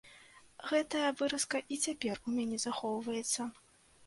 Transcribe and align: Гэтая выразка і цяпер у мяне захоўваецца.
Гэтая 0.69 1.11
выразка 1.19 1.61
і 1.75 1.79
цяпер 1.85 2.15
у 2.25 2.35
мяне 2.39 2.57
захоўваецца. 2.65 3.41